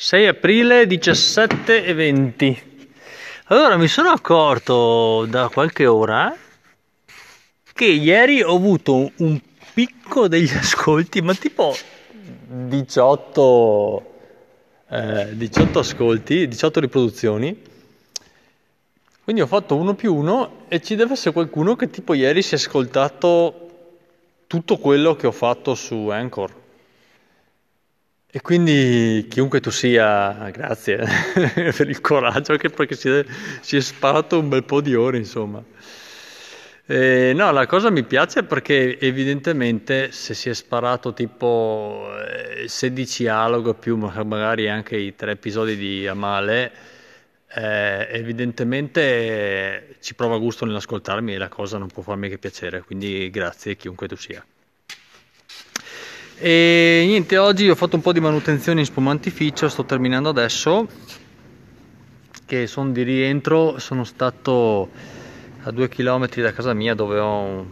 [0.00, 2.62] 6 aprile 17 e 20.
[3.46, 6.32] Allora mi sono accorto da qualche ora
[7.72, 9.40] che ieri ho avuto un
[9.74, 11.74] picco degli ascolti, ma tipo
[12.46, 14.14] 18,
[14.88, 17.60] eh, 18 ascolti, 18 riproduzioni.
[19.24, 22.54] Quindi ho fatto uno più uno e ci deve essere qualcuno che tipo ieri si
[22.54, 23.70] è ascoltato
[24.46, 26.66] tutto quello che ho fatto su Anchor.
[28.30, 30.98] E quindi chiunque tu sia, grazie
[31.74, 33.24] per il coraggio, anche perché si è,
[33.60, 35.64] si è sparato un bel po' di ore, insomma.
[36.90, 42.06] Eh, no, la cosa mi piace perché evidentemente se si è sparato tipo
[42.66, 46.72] 16 eh, alog più magari anche i tre episodi di Amale,
[47.48, 53.28] eh, evidentemente ci prova gusto nell'ascoltarmi e la cosa non può farmi che piacere, quindi
[53.30, 54.44] grazie chiunque tu sia.
[56.40, 60.86] E niente, oggi ho fatto un po' di manutenzione in spumantificio, sto terminando adesso,
[62.46, 64.88] che sono di rientro, sono stato
[65.62, 67.66] a due chilometri da casa mia dove ho un,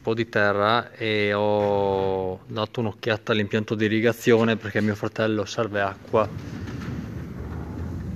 [0.00, 6.28] po' di terra e ho dato un'occhiata all'impianto di irrigazione perché mio fratello serve acqua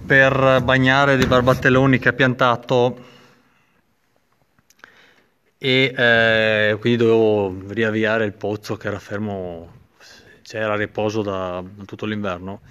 [0.06, 3.04] per bagnare dei barbattelloni che ha piantato.
[5.58, 9.77] E eh, quindi dovevo riavviare il pozzo che era fermo
[10.48, 12.62] c'era riposo da, da, tutto l'inverno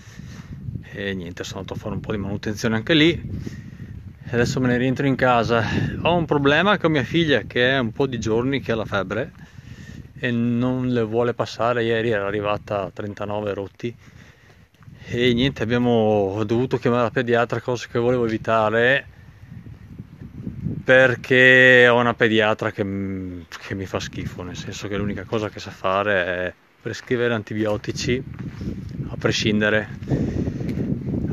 [0.93, 3.11] e niente sono andato a fare un po' di manutenzione anche lì.
[3.11, 5.63] E adesso me ne rientro in casa.
[6.01, 8.85] Ho un problema con mia figlia che è un po' di giorni che ha la
[8.85, 9.31] febbre
[10.17, 11.83] e non le vuole passare.
[11.83, 13.95] Ieri era arrivata a 39 rotti.
[15.09, 19.05] E niente abbiamo dovuto chiamare la pediatra cosa che volevo evitare
[20.83, 25.59] perché ho una pediatra che, che mi fa schifo nel senso che l'unica cosa che
[25.59, 28.21] sa fare è prescrivere antibiotici
[29.09, 29.89] a prescindere.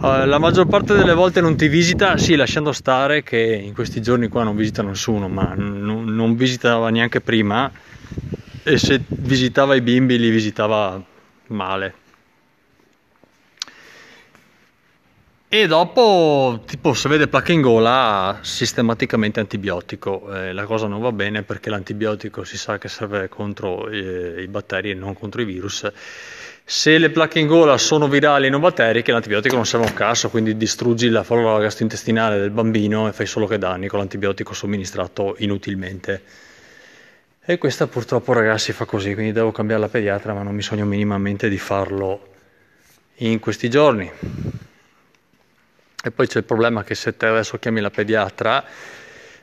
[0.03, 4.03] Eh, la maggior parte delle volte non ti visita, sì, lasciando stare che in questi
[4.03, 7.71] giorni qua non visita nessuno, ma non, non visitava neanche prima
[8.63, 11.03] e se visitava i bimbi li visitava
[11.49, 12.04] male.
[15.55, 20.35] E dopo, tipo, se vede placca in gola, sistematicamente antibiotico.
[20.35, 24.49] Eh, la cosa non va bene perché l'antibiotico si sa che serve contro eh, i
[24.49, 25.89] batteri e non contro i virus.
[26.65, 29.95] Se le placche in gola sono virali e non batteriche, l'antibiotico non serve a un
[29.95, 34.55] cazzo, quindi distruggi la flora gastrointestinale del bambino e fai solo che danni con l'antibiotico
[34.55, 36.23] somministrato inutilmente.
[37.45, 40.85] E questa purtroppo ragazzi fa così, quindi devo cambiare la pediatra, ma non mi sogno
[40.85, 42.33] minimamente di farlo
[43.19, 44.11] in questi giorni.
[46.07, 48.63] E poi c'è il problema che se te adesso chiami la pediatra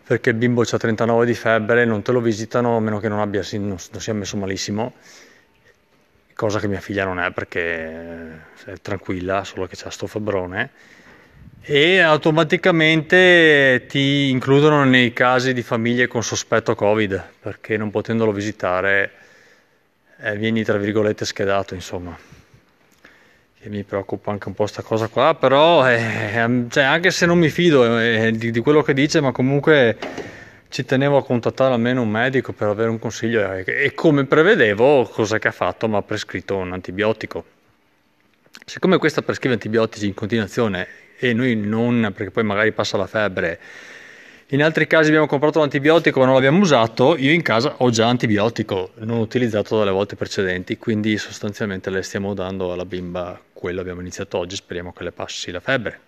[0.06, 3.20] perché il bimbo ha 39 di febbre, non te lo visitano a meno che non,
[3.20, 4.94] abbia, non, sia messo malissimo,
[6.36, 10.70] cosa che mia figlia non è perché è tranquilla, solo che ha sto febbrone,
[11.62, 19.12] e automaticamente ti includono nei casi di famiglie con sospetto Covid, perché non potendolo visitare
[20.20, 22.41] eh, vieni tra virgolette schedato, insomma
[23.62, 27.38] che mi preoccupa anche un po' questa cosa qua, però eh, cioè, anche se non
[27.38, 29.98] mi fido eh, di, di, quello che dice, ma comunque
[30.70, 35.04] ci tenevo a contattare almeno un medico per avere un consiglio e, e come prevedevo,
[35.04, 37.46] cosa che ha fatto, mi ha prescritto un antibiotico.
[38.66, 40.88] Siccome questa prescrive antibiotici in continuazione
[41.20, 43.60] e noi non, perché poi magari passa la febbre,
[44.48, 48.08] in altri casi abbiamo comprato l'antibiotico ma non l'abbiamo usato, io in casa ho già
[48.08, 54.02] antibiotico non utilizzato dalle volte precedenti, quindi sostanzialmente le stiamo dando alla bimba quello abbiamo
[54.02, 56.00] iniziato oggi, speriamo che le passi la febbre.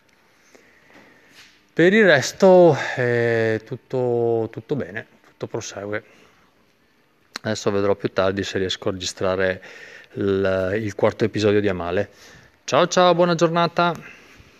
[1.71, 6.03] Per il resto è tutto, tutto bene, tutto prosegue.
[7.41, 9.63] Adesso vedrò più tardi se riesco a registrare
[10.13, 12.09] il, il quarto episodio di Amale.
[12.63, 14.22] Ciao ciao, buona giornata!